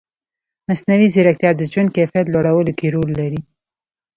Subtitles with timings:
[0.67, 3.41] مصنوعي ځیرکتیا د ژوند کیفیت لوړولو کې رول لري.